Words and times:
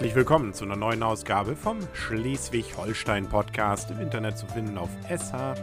Herzlich 0.00 0.16
willkommen 0.16 0.54
zu 0.54 0.64
einer 0.64 0.76
neuen 0.76 1.02
Ausgabe 1.02 1.54
vom 1.54 1.76
Schleswig-Holstein-Podcast 1.92 3.90
im 3.90 4.00
Internet 4.00 4.38
zu 4.38 4.46
finden 4.46 4.78
auf 4.78 4.88
sh-podcast.de. 5.10 5.54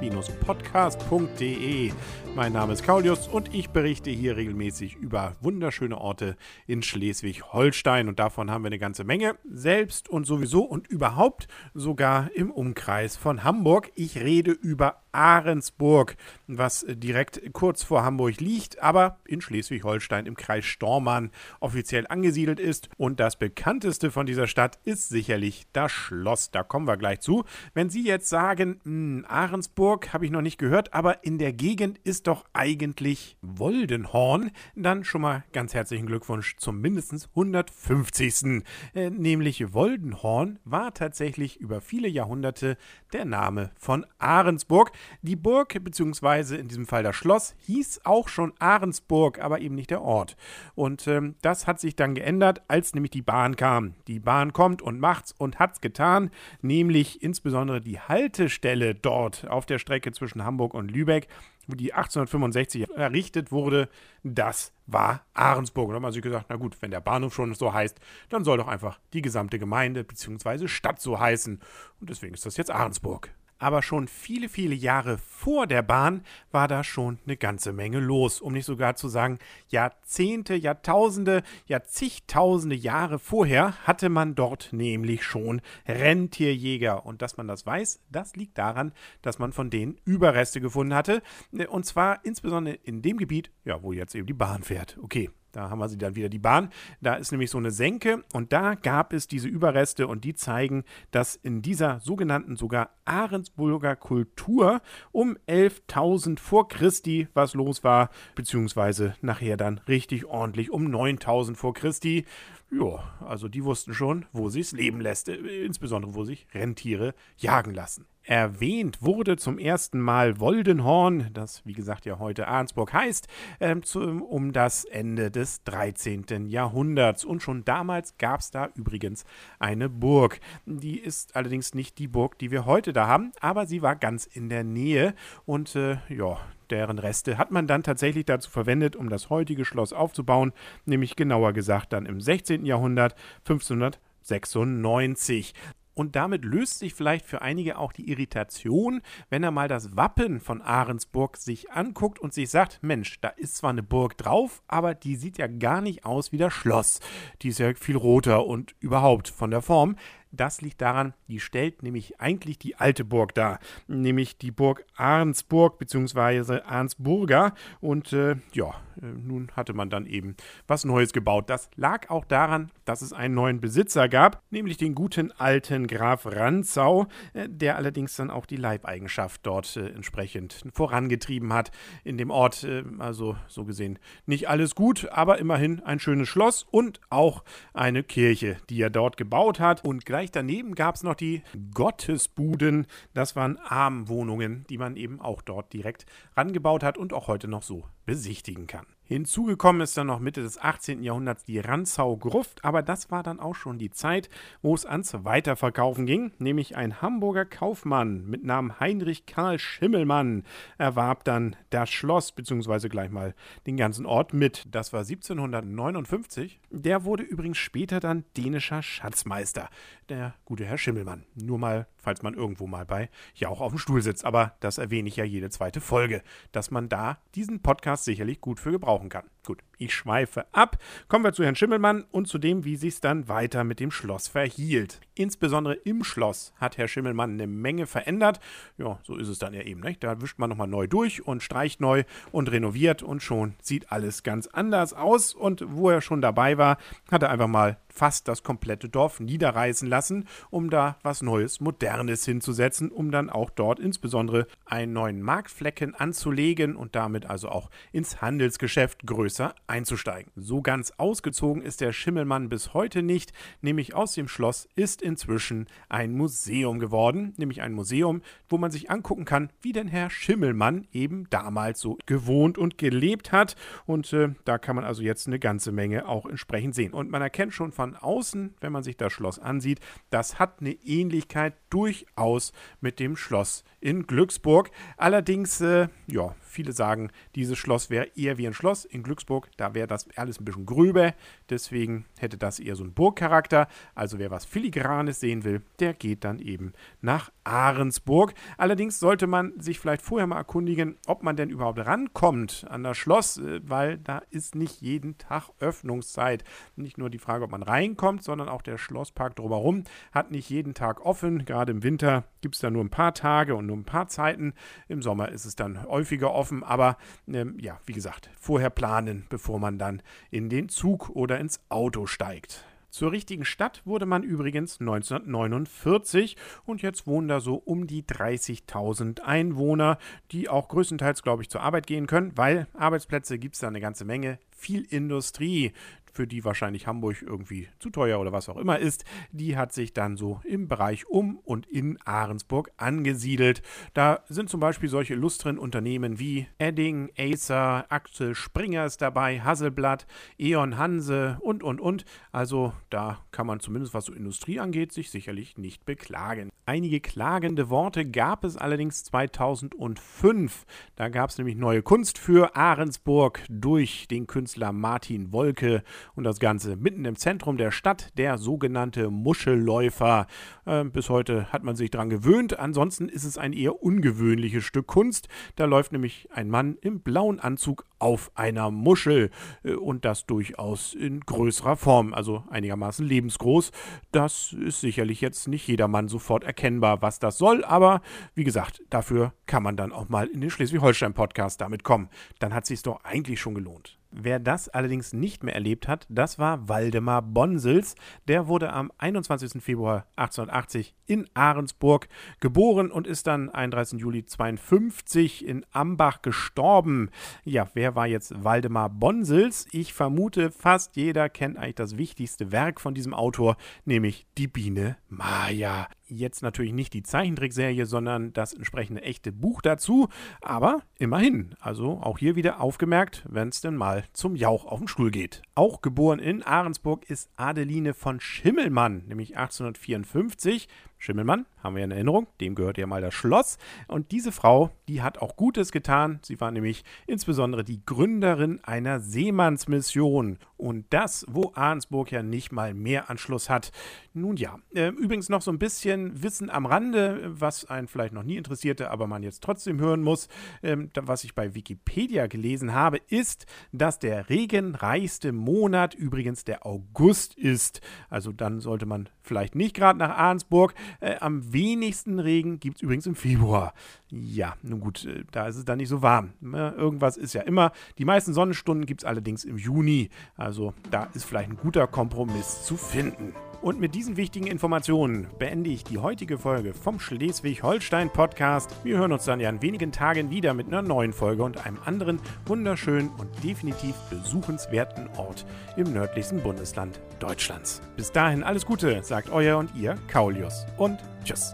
Mein 2.36 2.54
Name 2.54 2.74
ist 2.74 2.84
Kaulius 2.84 3.28
und 3.28 3.52
ich 3.56 3.72
berichte 3.72 4.12
hier 4.12 4.38
regelmäßig 4.38 4.96
über 4.98 5.36
wunderschöne 5.42 5.98
Orte 5.98 6.38
in 6.68 6.84
Schleswig-Holstein 6.84 8.10
und 8.10 8.20
davon 8.20 8.52
haben 8.52 8.62
wir 8.64 8.68
eine 8.68 8.78
ganze 8.78 9.06
Menge, 9.06 9.40
selbst 9.52 10.08
und 10.08 10.28
sowieso 10.28 10.62
und 10.62 10.88
überhaupt 10.88 11.48
sogar 11.74 12.30
im 12.36 12.52
Umkreis 12.52 13.18
von 13.18 13.44
Hamburg. 13.44 13.92
Ich 13.96 14.20
rede 14.20 14.52
über 14.52 15.02
Ahrensburg, 15.18 16.16
was 16.46 16.86
direkt 16.88 17.42
kurz 17.52 17.82
vor 17.82 18.04
Hamburg 18.04 18.40
liegt, 18.40 18.82
aber 18.84 19.18
in 19.26 19.42
Schleswig-Holstein 19.42 20.28
im 20.28 20.38
Kreis 20.38 20.66
Stormann 20.66 21.32
offiziell 21.60 22.06
angesiedelt 22.08 22.60
ist 22.60 22.90
und 22.98 23.20
das 23.20 23.36
bekannteste 23.36 24.12
von 24.12 24.28
dieser 24.28 24.46
Stadt 24.46 24.78
ist 24.84 25.10
sicherlich 25.10 25.66
das 25.74 25.92
Schloss. 25.92 26.52
Da 26.52 26.62
kommen 26.62 26.88
wir 26.88 26.98
gleich 26.98 27.22
zu. 27.22 27.46
Wenn 27.74 27.90
Sie 27.90 28.06
jetzt 28.06 28.30
sagen, 28.30 28.80
hm, 28.84 29.26
Ahrensburg 29.28 30.14
habe 30.14 30.26
ich 30.26 30.32
noch 30.32 30.42
nicht 30.42 30.60
gehört, 30.60 30.94
aber 30.94 31.24
in 31.24 31.40
der 31.40 31.52
Gegend 31.52 31.98
ist 32.04 32.28
doch 32.28 32.46
eigentlich 32.54 33.38
Woldenhorn, 33.42 34.52
dann 34.76 35.04
schon 35.04 35.22
mal 35.22 35.44
ganz 35.52 35.74
herzlichen 35.74 36.06
Glückwunsch 36.06 36.58
zum 36.58 36.80
mindestens 36.80 37.28
150. 37.30 38.64
Äh, 38.94 39.10
nämlich 39.10 39.74
Woldenhorn 39.74 40.60
war 40.64 40.94
tatsächlich 40.94 41.60
über 41.60 41.82
viele 41.82 42.08
Jahrhunderte 42.08 42.78
der 43.14 43.26
Name 43.26 43.72
von 43.76 44.06
Ahrensburg. 44.20 44.92
Die 45.22 45.36
Burg, 45.36 45.84
beziehungsweise 45.84 46.58
in 46.58 46.68
diesem 46.68 46.86
Fall 46.86 47.04
das 47.04 47.16
Schloss, 47.16 47.56
hieß 47.66 48.02
auch 48.04 48.28
schon 48.28 48.54
Ahrensburg, 48.60 49.40
aber 49.40 49.62
eben 49.62 49.76
nicht 49.76 49.90
der 49.90 50.02
Ort. 50.02 50.36
Und 50.76 51.08
ähm, 51.08 51.36
das 51.42 51.68
hat 51.68 51.80
sich 51.80 51.96
dann 51.96 52.16
geändert, 52.16 52.62
als 52.68 52.94
nämlich 52.94 53.12
die 53.12 53.22
Bahn 53.22 53.56
kam. 53.56 53.94
Die 54.08 54.20
Bahn 54.20 54.54
kommt 54.54 54.82
und 54.82 55.00
macht's 55.00 55.34
und 55.38 55.60
hat's 55.60 55.82
getan, 55.82 56.32
nämlich 56.62 57.22
insbesondere 57.22 57.82
die 57.82 58.00
Haltestelle 58.00 58.96
dort 58.96 59.48
auf 59.48 59.66
der 59.66 59.80
Strecke 59.80 60.12
zwischen 60.12 60.44
Hamburg 60.44 60.74
und 60.74 60.92
Lübeck, 60.92 61.28
wo 61.68 61.76
die 61.76 61.94
1865 61.94 62.90
errichtet 62.96 63.52
wurde, 63.52 63.90
das 64.24 64.72
war 64.86 65.26
Ahrensburg. 65.34 65.90
Und 65.90 65.94
da 65.96 66.00
man 66.00 66.14
sich 66.14 66.22
gesagt, 66.22 66.46
na 66.50 66.56
gut, 66.56 66.78
wenn 66.82 66.92
der 66.92 67.02
Bahnhof 67.02 67.34
schon 67.34 67.54
so 67.54 67.74
heißt, 67.74 68.00
dann 68.30 68.44
soll 68.44 68.58
doch 68.58 68.68
einfach 68.68 69.00
die 69.14 69.22
gesamte 69.22 69.60
Gemeinde 69.60 70.04
bzw. 70.04 70.68
Stadt 70.68 71.02
so 71.02 71.20
heißen. 71.20 71.60
Und 72.00 72.10
deswegen 72.10 72.34
ist 72.34 72.46
das 72.46 72.58
jetzt 72.58 72.72
Ahrensburg 72.72 73.30
aber 73.60 73.82
schon 73.82 74.08
viele, 74.08 74.50
viele 74.50 74.76
Jahre 74.76 75.18
vor 75.18 75.68
der 75.68 75.82
Bahn 75.82 76.24
war 76.52 76.68
da 76.68 76.84
schon 76.84 77.20
eine 77.26 77.38
ganze 77.38 77.74
Menge 77.74 78.00
los, 78.00 78.42
um 78.42 78.54
nicht 78.54 78.66
sogar 78.66 78.96
zu 78.96 79.10
sagen 79.10 79.40
Jahrzehnte, 79.70 80.56
Jahrtausende, 80.56 81.44
ja 81.66 81.84
zigtausende 81.84 82.76
Jahre 82.76 83.20
vorher 83.20 83.74
hatte 83.86 84.10
man 84.10 84.36
dort 84.36 84.70
nämlich 84.72 85.24
schon 85.24 85.62
Rentierjäger. 85.88 87.06
Und 87.06 87.22
dass 87.22 87.38
man 87.38 87.48
das 87.48 87.66
weiß, 87.66 88.02
das 88.12 88.36
liegt 88.36 88.58
daran, 88.58 88.94
dass 89.22 89.40
man 89.40 89.54
von 89.54 89.70
denen 89.70 90.00
Überreste 90.06 90.62
gefunden 90.62 90.94
hatte. 90.94 91.22
Und 91.70 91.86
zwar 91.86 92.24
insbesondere 92.26 92.76
in 92.76 93.02
dem 93.02 93.18
Gebiet, 93.18 93.52
ja, 93.66 93.82
wo 93.82 93.92
jetzt 93.92 94.16
eben 94.16 94.28
die 94.28 94.34
Bahn 94.34 94.64
fährt. 94.64 94.98
Okay, 95.02 95.30
da 95.52 95.70
haben 95.70 95.80
wir 95.80 95.90
sie 95.90 95.98
dann 95.98 96.16
wieder 96.16 96.30
die 96.30 96.40
Bahn. 96.40 96.70
Da 97.02 97.16
ist 97.16 97.32
nämlich 97.32 97.50
so 97.50 97.58
eine 97.58 97.72
Senke 97.72 98.24
und 98.34 98.54
da 98.54 98.76
gab 98.76 99.14
es 99.14 99.28
diese 99.28 99.48
Überreste 99.48 100.08
und 100.08 100.24
die 100.24 100.36
zeigen, 100.36 100.84
dass 101.12 101.36
in 101.36 101.62
dieser 101.62 102.00
sogenannten 102.00 102.56
sogar 102.56 102.92
Ahrensburger 103.06 103.96
Kultur 103.96 104.82
um 105.12 105.38
11.000 105.48 106.40
vor 106.40 106.68
Christi 106.68 107.28
was 107.34 107.54
los 107.54 107.84
war, 107.84 108.10
beziehungsweise 108.36 109.16
nachher 109.22 109.58
dann 109.58 109.80
richtig 109.88 110.26
ordentlich 110.26 110.72
um 110.72 110.88
9.000 110.88 111.56
vor 111.56 111.74
Christi. 111.74 112.26
Ja, 112.70 113.16
also 113.26 113.48
die 113.48 113.64
wussten 113.64 113.94
schon, 113.94 114.26
wo 114.34 114.50
sie 114.50 114.60
es 114.60 114.74
leben 114.74 115.00
lässt, 115.00 115.30
äh, 115.30 115.36
insbesondere 115.66 116.16
wo 116.16 116.26
sich 116.26 116.48
Rentiere 116.54 117.14
jagen 117.38 117.74
lassen. 117.74 118.06
Erwähnt 118.24 119.02
wurde 119.02 119.38
zum 119.38 119.58
ersten 119.58 120.02
Mal 120.02 120.42
Woldenhorn, 120.42 121.30
das 121.34 121.66
wie 121.66 121.72
gesagt 121.72 122.06
ja 122.06 122.20
heute 122.20 122.50
Arnsburg 122.50 122.92
heißt, 122.92 123.30
äh, 123.60 123.80
zu, 123.80 124.02
um 124.02 124.52
das 124.52 124.84
Ende 124.84 125.32
des 125.32 125.64
13. 125.64 126.48
Jahrhunderts. 126.48 127.24
Und 127.24 127.42
schon 127.42 127.64
damals 127.64 128.18
gab 128.18 128.42
es 128.42 128.52
da 128.52 128.70
übrigens 128.76 129.24
eine 129.60 129.88
Burg. 129.88 130.42
Die 130.66 131.00
ist 131.00 131.38
allerdings 131.38 131.74
nicht 131.74 131.98
die 132.00 132.10
Burg, 132.10 132.38
die 132.38 132.52
wir 132.52 132.66
heute 132.66 132.92
da 132.92 133.08
haben, 133.08 133.32
aber 133.40 133.66
sie 133.66 133.82
war 133.82 133.96
ganz 133.96 134.26
in 134.26 134.50
der 134.50 134.66
Nähe. 134.66 135.16
Und 135.46 135.74
äh, 135.78 136.00
ja, 136.10 136.38
deren 136.72 137.00
Reste 137.00 137.38
hat 137.38 137.52
man 137.52 137.68
dann 137.68 137.84
tatsächlich 137.84 138.26
dazu 138.26 138.50
verwendet, 138.50 138.96
um 138.96 139.10
das 139.10 139.30
heutige 139.30 139.66
Schloss 139.66 139.94
aufzubauen, 139.94 140.54
nämlich 140.86 141.16
genauer 141.16 141.54
gesagt 141.54 141.94
dann 141.94 142.06
im 142.06 142.22
16. 142.22 142.66
Jahrhundert 142.66 143.16
1596. 143.48 145.54
Und 145.98 146.16
damit 146.16 146.46
löst 146.46 146.78
sich 146.78 146.94
vielleicht 146.94 147.26
für 147.26 147.42
einige 147.42 147.80
auch 147.80 147.92
die 147.92 148.12
Irritation, 148.12 149.02
wenn 149.32 149.44
er 149.44 149.50
mal 149.50 149.68
das 149.68 149.98
Wappen 149.98 150.40
von 150.40 150.62
Ahrensburg 150.62 151.38
sich 151.38 151.72
anguckt 151.72 152.20
und 152.20 152.36
sich 152.36 152.52
sagt, 152.52 152.84
Mensch, 152.84 153.20
da 153.20 153.30
ist 153.30 153.58
zwar 153.58 153.72
eine 153.72 153.82
Burg 153.82 154.16
drauf, 154.16 154.62
aber 154.68 154.94
die 154.94 155.16
sieht 155.16 155.40
ja 155.40 155.48
gar 155.48 155.82
nicht 155.82 156.06
aus 156.06 156.32
wie 156.32 156.38
das 156.38 156.54
Schloss. 156.54 157.00
Die 157.42 157.48
ist 157.48 157.58
ja 157.58 157.74
viel 157.74 157.96
roter 157.96 158.46
und 158.46 158.76
überhaupt 158.80 159.28
von 159.28 159.50
der 159.50 159.64
Form. 159.64 159.96
Das 160.38 160.62
liegt 160.62 160.82
daran, 160.82 161.14
die 161.28 161.40
stellt 161.40 161.84
nämlich 161.84 162.20
eigentlich 162.20 162.60
die 162.60 162.76
alte 162.76 163.04
Burg 163.04 163.34
dar, 163.34 163.60
nämlich 163.88 164.38
die 164.38 164.52
Burg 164.52 164.86
Arnsburg 164.96 165.80
bzw. 165.80 166.62
Arnsburger. 166.62 167.54
Und 167.82 168.14
äh, 168.14 168.36
ja, 168.54 168.76
äh, 169.02 169.06
nun 169.06 169.52
hatte 169.56 169.74
man 169.74 169.90
dann 169.90 170.06
eben 170.06 170.36
was 170.68 170.86
Neues 170.86 171.14
gebaut. 171.14 171.50
Das 171.50 171.70
lag 171.76 172.10
auch 172.10 172.26
daran, 172.26 172.72
dass 172.86 173.02
es 173.02 173.14
einen 173.14 173.34
neuen 173.34 173.60
Besitzer 173.60 174.10
gab, 174.10 174.42
nämlich 174.50 174.78
den 174.78 174.96
guten 174.96 175.32
alten 175.34 175.88
Graf 175.88 176.26
Ranzau, 176.26 177.08
äh, 177.34 177.48
der 177.50 177.76
allerdings 177.76 178.16
dann 178.16 178.30
auch 178.30 178.46
die 178.46 178.56
Leibeigenschaft 178.56 179.42
dort 179.46 179.76
äh, 179.78 179.90
entsprechend 179.90 180.64
vorangetrieben 180.74 181.54
hat 181.54 181.72
in 182.04 182.18
dem 182.18 182.32
Ort. 182.32 182.68
Also 183.00 183.36
so 183.48 183.66
gesehen 183.66 184.00
nicht 184.26 184.50
alles 184.50 184.76
gut, 184.76 185.10
aber 185.12 185.38
immerhin 185.40 185.82
ein 185.84 186.00
schönes 186.00 186.28
Schloss 186.28 186.66
und 186.70 187.00
auch 187.10 187.44
eine 187.74 188.04
Kirche, 188.04 188.58
die 188.70 188.82
er 188.82 188.90
dort 188.90 189.18
gebaut 189.18 189.60
hat. 189.60 189.84
Und 189.84 190.06
gleich 190.06 190.27
daneben 190.32 190.76
gab 190.76 190.96
es 190.96 191.04
noch 191.04 191.16
die 191.16 191.44
Gottesbuden. 191.74 192.88
Das 193.14 193.36
waren 193.36 193.58
Armwohnungen, 193.58 194.66
die 194.70 194.78
man 194.78 194.96
eben 194.96 195.22
auch 195.22 195.42
dort 195.42 195.74
direkt 195.74 196.06
rangebaut 196.36 196.84
hat 196.84 196.98
und 196.98 197.14
auch 197.14 197.28
heute 197.28 197.48
noch 197.48 197.64
so 197.64 197.86
besichtigen 198.06 198.68
kann. 198.68 198.86
Hinzugekommen 199.10 199.82
ist 199.82 199.96
dann 199.96 200.08
noch 200.08 200.20
Mitte 200.20 200.42
des 200.42 200.58
18. 200.58 201.02
Jahrhunderts 201.02 201.46
die 201.46 201.60
Ranzau-Gruft, 201.60 202.66
aber 202.66 202.82
das 202.82 203.10
war 203.10 203.24
dann 203.24 203.40
auch 203.40 203.56
schon 203.56 203.78
die 203.78 203.90
Zeit, 203.90 204.30
wo 204.62 204.76
es 204.76 204.86
ans 204.86 205.14
Weiterverkaufen 205.24 206.06
ging, 206.06 206.34
nämlich 206.40 206.76
ein 206.76 207.02
Hamburger 207.02 207.46
Kaufmann 207.46 208.26
mit 208.26 208.44
Namen 208.44 208.82
Heinrich 208.82 209.26
Karl 209.26 209.60
Schimmelmann 209.60 210.44
erwarb 210.78 211.24
dann 211.24 211.56
das 211.70 211.90
Schloss, 211.90 212.34
beziehungsweise 212.34 212.90
gleich 212.90 213.10
mal 213.10 213.34
den 213.66 213.78
ganzen 213.78 214.06
Ort 214.06 214.34
mit. 214.34 214.66
Das 214.76 214.92
war 214.92 215.00
1759. 215.00 216.60
Der 216.70 217.06
wurde 217.06 217.24
übrigens 217.24 217.60
später 217.60 218.02
dann 218.02 218.26
dänischer 218.36 218.84
Schatzmeister, 218.84 219.70
der 220.10 220.36
gute 220.44 220.66
Herr 220.66 220.78
Schimmelmann. 220.78 221.24
Nur 221.34 221.60
mal, 221.60 221.88
falls 221.96 222.24
man 222.24 222.34
irgendwo 222.34 222.68
mal 222.68 222.86
bei 222.86 223.10
Jauch 223.36 223.62
auf 223.62 223.72
dem 223.72 223.80
Stuhl 223.80 224.02
sitzt, 224.02 224.26
aber 224.26 224.58
das 224.60 224.78
erwähne 224.80 225.08
ich 225.08 225.16
ja 225.16 225.24
jede 225.24 225.50
zweite 225.50 225.80
Folge, 225.80 226.24
dass 226.52 226.72
man 226.72 226.90
da 226.90 227.20
diesen 227.36 227.62
Podcast 227.62 228.04
sicherlich 228.04 228.42
gut 228.42 228.60
für 228.60 228.72
gebraucht 228.72 228.97
brauchen 228.98 229.10
kann. 229.10 229.30
Gut, 229.48 229.64
ich 229.78 229.94
schweife 229.94 230.46
ab. 230.52 230.78
Kommen 231.08 231.24
wir 231.24 231.32
zu 231.32 231.46
Herrn 231.46 231.56
Schimmelmann 231.56 232.04
und 232.12 232.28
zu 232.28 232.38
dem, 232.38 232.66
wie 232.66 232.76
sich 232.76 232.96
es 232.96 233.00
dann 233.00 233.30
weiter 233.30 233.64
mit 233.64 233.80
dem 233.80 233.92
Schloss 233.92 234.28
verhielt. 234.28 235.00
Insbesondere 235.16 235.76
im 235.76 236.04
Schloss 236.04 236.54
hat 236.58 236.78
Herr 236.78 236.90
Schimmelmann 236.90 237.32
eine 237.32 237.48
Menge 237.48 237.88
verändert. 237.88 238.42
Ja, 238.78 239.00
so 239.04 239.16
ist 239.16 239.30
es 239.30 239.40
dann 239.40 239.54
ja 239.54 239.62
eben. 239.62 239.80
Nicht? 239.80 240.04
Da 240.04 240.22
wischt 240.22 240.38
man 240.38 240.50
nochmal 240.50 240.68
neu 240.68 240.88
durch 240.88 241.26
und 241.26 241.42
streicht 241.42 241.80
neu 241.80 242.04
und 242.34 242.52
renoviert 242.52 243.04
und 243.04 243.24
schon 243.24 243.56
sieht 243.62 243.90
alles 243.90 244.24
ganz 244.24 244.48
anders 244.48 244.92
aus. 244.92 245.34
Und 245.34 245.64
wo 245.66 245.90
er 245.90 246.02
schon 246.02 246.22
dabei 246.22 246.58
war, 246.58 246.78
hat 247.10 247.24
er 247.24 247.30
einfach 247.30 247.48
mal 247.48 247.78
fast 247.88 248.28
das 248.28 248.44
komplette 248.44 248.90
Dorf 248.90 249.20
niederreißen 249.20 249.88
lassen, 249.88 250.28
um 250.52 250.70
da 250.70 250.98
was 251.02 251.24
Neues, 251.24 251.62
Modernes 251.62 252.26
hinzusetzen, 252.26 252.92
um 252.92 253.12
dann 253.12 253.30
auch 253.30 253.50
dort 253.50 253.80
insbesondere 253.80 254.46
einen 254.66 254.94
neuen 254.94 255.22
Marktflecken 255.22 255.96
anzulegen 255.96 256.76
und 256.76 256.96
damit 256.96 257.26
also 257.26 257.50
auch 257.50 257.72
ins 257.92 258.22
Handelsgeschäft 258.22 259.08
größer 259.08 259.37
einzusteigen. 259.66 260.32
So 260.36 260.62
ganz 260.62 260.92
ausgezogen 260.98 261.64
ist 261.64 261.82
der 261.82 261.92
Schimmelmann 261.92 262.50
bis 262.50 262.76
heute 262.76 263.02
nicht, 263.02 263.34
nämlich 263.62 263.96
aus 263.96 264.14
dem 264.14 264.28
Schloss 264.28 264.68
ist 264.76 265.02
inzwischen 265.02 265.68
ein 265.90 266.14
Museum 266.14 266.78
geworden, 266.78 267.34
nämlich 267.38 267.62
ein 267.64 267.74
Museum, 267.74 268.22
wo 268.48 268.60
man 268.60 268.70
sich 268.70 268.92
angucken 268.92 269.26
kann, 269.26 269.50
wie 269.62 269.74
denn 269.74 269.88
Herr 269.88 270.12
Schimmelmann 270.12 270.88
eben 270.92 271.28
damals 271.32 271.80
so 271.80 271.98
gewohnt 272.06 272.60
und 272.60 272.78
gelebt 272.78 273.32
hat 273.32 273.56
und 273.88 274.14
äh, 274.14 274.30
da 274.46 274.60
kann 274.60 274.76
man 274.76 274.86
also 274.86 275.02
jetzt 275.02 275.26
eine 275.26 275.40
ganze 275.40 275.72
Menge 275.72 276.08
auch 276.08 276.28
entsprechend 276.28 276.76
sehen. 276.76 276.94
Und 276.94 277.10
man 277.10 277.24
erkennt 277.24 277.54
schon 277.54 277.72
von 277.72 277.88
von 277.88 277.96
außen, 277.96 278.54
wenn 278.60 278.74
man 278.74 278.84
sich 278.84 278.98
das 278.98 279.14
Schloss 279.14 279.40
ansieht, 279.40 279.80
das 280.10 280.40
hat 280.40 280.60
eine 280.60 280.72
Ähnlichkeit 280.72 281.54
durchaus 281.70 282.52
mit 282.82 283.00
dem 283.00 283.16
Schloss 283.16 283.64
in 283.80 284.08
Glücksburg. 284.08 284.72
Allerdings, 284.98 285.62
äh, 285.62 285.88
ja, 286.08 286.36
viele 286.42 286.74
sagen, 286.74 287.12
dieses 287.36 287.58
Schloss 287.58 287.90
wäre 287.90 288.10
eher 288.16 288.38
wie 288.38 288.48
ein 288.48 288.54
Schloss 288.54 288.84
in 288.84 289.04
Glücksburg. 289.04 289.27
Da 289.58 289.74
wäre 289.74 289.88
das 289.88 290.08
alles 290.16 290.40
ein 290.40 290.46
bisschen 290.46 290.66
gröber. 290.66 291.14
Deswegen 291.50 292.06
hätte 292.18 292.38
das 292.38 292.60
eher 292.60 292.76
so 292.76 292.84
einen 292.84 292.94
Burgcharakter. 292.94 293.68
Also 293.94 294.20
wer 294.20 294.32
was 294.32 294.46
Filigranes 294.46 295.20
sehen 295.20 295.44
will, 295.44 295.62
der 295.80 295.94
geht 295.94 296.24
dann 296.24 296.40
eben 296.40 296.74
nach 297.02 297.32
Ahrensburg. 297.44 298.34
Allerdings 298.58 299.00
sollte 299.00 299.28
man 299.28 299.54
sich 299.60 299.80
vielleicht 299.80 300.02
vorher 300.02 300.28
mal 300.28 300.38
erkundigen, 300.38 300.98
ob 301.08 301.24
man 301.24 301.36
denn 301.36 301.50
überhaupt 301.50 301.80
rankommt 301.80 302.66
an 302.70 302.84
das 302.84 302.98
Schloss, 302.98 303.38
äh, 303.38 303.62
weil 303.64 303.98
da 303.98 304.22
ist 304.30 304.56
nicht 304.56 304.82
jeden 304.82 305.18
Tag 305.18 305.50
Öffnungszeit. 305.60 306.44
Nicht 306.76 306.98
nur 306.98 307.10
die 307.10 307.20
Frage, 307.20 307.46
ob 307.46 307.52
man 307.52 307.64
reinkommt, 307.64 308.24
sondern 308.24 308.50
auch 308.50 308.62
der 308.62 308.78
Schlosspark 308.78 309.36
drumherum 309.36 309.84
hat 310.12 310.32
nicht 310.32 310.50
jeden 310.50 310.74
Tag 310.74 311.06
offen. 311.06 311.46
Gerade 311.46 311.72
im 311.72 311.84
Winter 311.84 312.24
gibt 312.42 312.56
es 312.56 312.62
da 312.62 312.70
nur 312.70 312.84
ein 312.84 312.90
paar 312.90 313.14
Tage 313.14 313.56
und 313.56 313.66
nur 313.66 313.78
ein 313.78 313.86
paar 313.86 314.08
Zeiten. 314.08 314.54
Im 314.88 315.02
Sommer 315.02 315.30
ist 315.30 315.46
es 315.46 315.56
dann 315.56 315.84
häufiger 315.84 316.34
offen, 316.34 316.64
aber 316.64 316.98
ähm, 317.28 317.58
ja, 317.60 317.80
wie 317.86 317.94
gesagt, 317.94 318.30
vorher 318.40 318.70
planen, 318.70 319.07
bevor 319.30 319.60
man 319.60 319.78
dann 319.78 320.02
in 320.32 320.50
den 320.50 320.70
Zug 320.70 321.10
oder 321.10 321.40
ins 321.40 321.60
Auto 321.70 322.06
steigt. 322.06 322.66
Zur 322.90 323.12
richtigen 323.12 323.46
Stadt 323.46 323.82
wurde 323.86 324.06
man 324.06 324.24
übrigens 324.24 324.80
1949 324.80 326.38
und 326.66 326.82
jetzt 326.82 327.06
wohnen 327.06 327.28
da 327.28 327.40
so 327.40 327.56
um 327.56 327.86
die 327.86 328.04
30.000 328.04 329.22
Einwohner, 329.22 329.98
die 330.32 330.50
auch 330.50 330.70
größtenteils, 330.70 331.22
glaube 331.22 331.44
ich, 331.44 331.50
zur 331.50 331.62
Arbeit 331.62 331.86
gehen 331.86 332.08
können, 332.08 332.32
weil 332.36 332.68
Arbeitsplätze 332.74 333.38
gibt 333.38 333.56
es 333.56 333.62
da 333.62 333.68
eine 333.68 333.82
ganze 333.82 334.06
Menge. 334.06 334.40
Viel 334.58 334.86
Industrie, 334.90 335.72
für 336.18 336.26
die 336.26 336.44
wahrscheinlich 336.44 336.88
Hamburg 336.88 337.22
irgendwie 337.22 337.70
zu 337.78 337.92
teuer 337.92 338.20
oder 338.20 338.32
was 338.32 338.50
auch 338.50 338.58
immer 338.58 338.80
ist, 338.80 339.06
die 339.32 339.56
hat 339.56 339.72
sich 339.72 339.94
dann 339.94 340.18
so 340.18 340.42
im 340.44 340.68
Bereich 340.68 341.08
um 341.08 341.38
und 341.38 341.68
in 341.68 342.00
Ahrensburg 342.06 342.72
angesiedelt. 342.76 343.62
Da 343.94 344.24
sind 344.28 344.50
zum 344.50 344.60
Beispiel 344.60 344.90
solche 344.90 345.14
illustren 345.14 345.60
Unternehmen 345.60 346.18
wie 346.18 346.48
Edding, 346.58 347.12
Acer, 347.20 347.86
Axel 347.90 348.34
Springer 348.34 348.86
ist 348.86 349.04
dabei, 349.04 349.42
Hasselblatt, 349.42 350.08
E.ON 350.40 350.80
Hanse 350.80 351.38
und, 351.42 351.62
und, 351.62 351.80
und. 351.80 352.04
Also 352.32 352.74
da 352.90 353.20
kann 353.30 353.46
man 353.46 353.60
zumindest 353.60 353.94
was 353.94 354.06
so 354.06 354.14
Industrie 354.14 354.60
angeht, 354.60 354.94
sich 354.94 355.12
sicherlich 355.12 355.60
nicht 355.60 355.86
beklagen. 355.86 356.50
Einige 356.66 357.00
klagende 357.00 357.70
Worte 357.70 358.10
gab 358.10 358.44
es 358.44 358.58
allerdings 358.58 359.04
2005. 359.06 360.66
Da 360.96 361.08
gab 361.10 361.30
es 361.30 361.38
nämlich 361.38 361.56
neue 361.56 361.82
Kunst 361.82 362.18
für 362.18 362.58
Ahrensburg 362.58 363.42
durch 363.50 364.08
den 364.10 364.28
Künstler 364.28 364.47
Martin 364.56 365.34
Wolke 365.34 365.84
und 366.16 366.24
das 366.24 366.40
Ganze 366.40 366.76
mitten 366.76 367.04
im 367.06 367.16
Zentrum 367.16 367.58
der 367.58 367.72
Stadt, 367.72 368.18
der 368.18 368.38
sogenannte 368.38 369.10
Muschelläufer. 369.10 370.28
Äh, 370.66 370.86
bis 370.86 371.10
heute 371.10 371.52
hat 371.52 371.64
man 371.64 371.76
sich 371.76 371.92
daran 371.92 372.10
gewöhnt. 372.10 372.58
Ansonsten 372.58 373.10
ist 373.10 373.26
es 373.26 373.38
ein 373.38 373.54
eher 373.54 373.82
ungewöhnliches 373.82 374.64
Stück 374.64 374.88
Kunst. 374.88 375.28
Da 375.56 375.66
läuft 375.66 375.92
nämlich 375.92 376.30
ein 376.32 376.50
Mann 376.50 376.78
im 376.82 377.02
blauen 377.02 377.40
Anzug 377.40 377.86
auf 378.00 378.32
einer 378.36 378.72
Muschel 378.72 379.32
äh, 379.64 379.74
und 379.74 380.06
das 380.06 380.26
durchaus 380.26 380.94
in 380.94 381.22
größerer 381.22 381.76
Form, 381.78 382.14
also 382.14 382.44
einigermaßen 382.50 383.06
lebensgroß. 383.06 383.72
Das 384.12 384.54
ist 384.54 384.82
sicherlich 384.82 385.22
jetzt 385.22 385.48
nicht 385.48 385.68
jedermann 385.68 386.08
sofort 386.08 386.44
erkennbar 386.44 387.02
was 387.02 387.20
das 387.20 387.38
soll, 387.38 387.64
aber 387.64 388.02
wie 388.36 388.44
gesagt, 388.44 388.84
dafür 388.90 389.34
kann 389.46 389.64
man 389.64 389.78
dann 389.78 389.92
auch 389.92 390.10
mal 390.10 390.28
in 390.28 390.42
den 390.42 390.50
Schleswig-Holstein-Podcast 390.50 391.62
damit 391.62 391.84
kommen. 391.84 392.10
Dann 392.40 392.54
hat 392.54 392.66
sich 392.66 392.82
doch 392.84 393.04
eigentlich 393.04 393.40
schon 393.40 393.56
gelohnt. 393.56 393.97
Wer 394.12 394.40
das 394.40 394.70
allerdings 394.70 395.14
nicht 395.14 395.44
mehr 395.44 395.54
erlebt 395.54 395.88
hat, 395.88 396.06
das 396.10 396.40
war 396.40 396.70
Waldemar 396.70 397.22
Bonsels. 397.22 397.96
Der 398.28 398.48
wurde 398.48 398.72
am 398.72 398.92
21. 398.98 399.62
Februar 399.62 400.08
1880 400.16 400.96
in 401.06 401.28
Ahrensburg 401.34 402.08
geboren 402.40 402.92
und 402.92 403.08
ist 403.08 403.28
dann 403.28 403.50
31. 403.50 404.00
Juli 404.00 404.26
52 404.26 405.46
in 405.46 405.66
Ambach 405.72 406.22
gestorben. 406.22 407.10
Ja, 407.44 407.70
wer 407.74 407.96
war 407.96 408.08
jetzt 408.08 408.44
Waldemar 408.44 408.90
Bonsels? 408.90 409.68
Ich 409.72 409.94
vermute, 409.94 410.52
fast 410.52 410.96
jeder 410.96 411.30
kennt 411.30 411.58
eigentlich 411.58 411.76
das 411.76 411.98
wichtigste 411.98 412.52
Werk 412.52 412.80
von 412.80 412.94
diesem 412.94 413.14
Autor, 413.14 413.58
nämlich 413.86 414.26
die 414.38 414.48
Biene 414.48 414.98
Maya. 415.10 415.88
Jetzt 416.10 416.42
natürlich 416.42 416.72
nicht 416.72 416.94
die 416.94 417.04
Zeichentrickserie, 417.04 417.86
sondern 417.86 418.32
das 418.32 418.54
entsprechende 418.54 419.02
echte 419.02 419.34
Buch 419.34 419.62
dazu. 419.62 420.08
Aber 420.42 420.82
immerhin, 420.98 421.56
also 421.60 422.00
auch 422.02 422.18
hier 422.18 422.38
wieder 422.38 422.62
aufgemerkt, 422.62 423.26
wenn 423.30 423.50
es 423.50 423.60
denn 423.60 423.76
mal 423.76 424.06
zum 424.14 424.38
Jauch 424.38 424.66
auf 424.66 424.80
den 424.80 424.88
Stuhl 424.88 425.12
geht. 425.12 425.42
Auch 425.54 425.82
geboren 425.82 426.20
in 426.20 426.44
Ahrensburg 426.44 427.10
ist 427.10 427.30
Adeline 427.36 427.94
von 427.94 428.22
Schimmelmann, 428.22 429.04
nämlich 429.08 429.38
1854. 429.38 430.70
Schimmelmann, 430.98 431.46
haben 431.62 431.76
wir 431.76 431.84
in 431.84 431.92
Erinnerung, 431.92 432.28
dem 432.42 432.56
gehört 432.56 432.78
ja 432.78 432.88
mal 432.88 433.02
das 433.02 433.14
Schloss. 433.14 433.58
Und 433.88 434.12
diese 434.12 434.32
Frau, 434.32 434.72
die 434.88 435.02
hat 435.02 435.20
auch 435.20 435.36
Gutes 435.36 435.72
getan. 435.72 436.20
Sie 436.24 436.40
war 436.40 436.52
nämlich 436.52 436.84
insbesondere 437.06 437.64
die 437.64 437.86
Gründerin 437.86 438.60
einer 438.64 439.00
Seemannsmission. 439.00 440.40
Und 440.58 440.86
das, 440.90 441.26
wo 441.30 441.52
Ahrensburg 441.54 442.12
ja 442.12 442.24
nicht 442.24 442.52
mal 442.52 442.74
mehr 442.74 443.10
Anschluss 443.10 443.50
hat. 443.50 443.72
Nun 444.14 444.38
ja, 444.38 444.58
äh, 444.74 444.88
übrigens 444.88 445.30
noch 445.30 445.44
so 445.44 445.52
ein 445.52 445.60
bisschen 445.60 446.24
Wissen 446.24 446.50
am 446.50 446.66
Rande, 446.66 447.22
was 447.28 447.66
einen 447.66 447.88
vielleicht 447.88 448.14
noch 448.14 448.24
nie 448.24 448.38
interessierte, 448.38 448.90
aber 448.90 449.06
man 449.06 449.22
jetzt 449.22 449.44
trotzdem 449.44 449.80
hören 449.80 450.02
muss. 450.02 450.30
Ähm, 450.64 450.90
was 451.00 451.24
ich 451.24 451.36
bei 451.36 451.54
Wikipedia 451.54 452.26
gelesen 452.26 452.74
habe, 452.74 452.98
ist, 453.08 453.46
dass 453.72 454.00
der 454.00 454.30
regenreichste 454.30 455.32
Monat 455.32 455.94
übrigens 455.94 456.44
der 456.44 456.66
August 456.66 457.38
ist. 457.38 457.82
Also 458.10 458.32
dann 458.32 458.60
sollte 458.60 458.88
man 458.88 459.10
vielleicht 459.22 459.54
nicht 459.54 459.76
gerade 459.76 460.00
nach 460.00 460.18
Ahrensburg. 460.18 460.74
Äh, 461.00 461.16
am 461.20 461.54
wenigsten 461.54 462.20
Regen 462.20 462.60
gibt 462.60 462.78
es 462.78 462.82
übrigens 462.82 463.06
im 463.06 463.16
Februar. 463.16 463.74
Ja, 464.10 464.56
nun 464.62 464.80
gut, 464.80 465.06
äh, 465.06 465.24
da 465.32 465.48
ist 465.48 465.58
es 465.58 465.66
dann 465.66 465.78
nicht 465.78 465.90
so 465.90 466.02
warm. 466.02 466.32
Ne? 466.42 466.74
Irgendwas 466.78 467.18
ist 467.18 467.34
ja 467.34 467.42
immer. 467.42 467.72
Die 467.98 468.06
meisten 468.06 468.34
Sonnenstunden 468.34 468.86
gibt 468.86 469.02
es 469.02 469.06
allerdings 469.06 469.44
im 469.44 469.58
Juni. 469.58 470.10
Also 470.36 470.74
da 470.92 471.10
ist 471.14 471.26
vielleicht 471.26 471.50
ein 471.50 471.58
guter 471.58 471.88
Kompromiss 471.88 472.64
zu 472.64 472.78
finden. 472.78 473.34
Und 473.62 473.80
mit 473.80 473.96
diesen 473.96 474.18
wichtigen 474.18 474.48
Informationen 474.48 475.28
beende 475.40 475.70
ich 475.70 475.84
die 475.84 475.98
heutige 475.98 476.38
Folge 476.38 476.74
vom 476.74 477.00
Schleswig-Holstein-Podcast. 477.00 478.70
Wir 478.84 478.98
hören 478.98 479.12
uns 479.12 479.26
dann 479.26 479.40
ja 479.40 479.50
in 479.50 479.62
wenigen 479.62 479.92
Tagen 479.92 480.30
wieder 480.30 480.54
mit 480.54 480.68
einer 480.68 480.82
neuen 480.82 481.12
Folge 481.12 481.44
und 481.44 481.66
einem 481.66 481.80
anderen 481.84 482.20
wunderschönen 482.46 483.10
und 483.18 483.30
definitiv 483.44 483.96
besuchenswerten 484.10 485.10
Ort 485.18 485.46
im 485.76 485.92
nördlichsten 485.92 486.42
Bundesland 486.42 487.00
Deutschlands. 487.20 487.82
Bis 487.96 488.12
dahin 488.12 488.44
alles 488.44 488.66
Gute, 488.66 489.04
sagt 489.04 489.30
euer 489.32 489.58
und 489.58 489.76
ihr 489.76 489.96
Kaulius 490.08 490.66
und 490.78 491.00
tschüss. 491.24 491.54